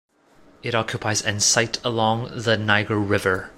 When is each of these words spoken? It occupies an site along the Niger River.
It 0.63 0.73
occupies 0.73 1.21
an 1.21 1.41
site 1.41 1.77
along 1.85 2.31
the 2.35 2.57
Niger 2.57 2.97
River. 2.97 3.49